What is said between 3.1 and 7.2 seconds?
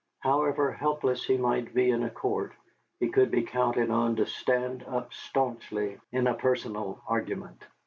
be counted on to stand up stanchly in a personal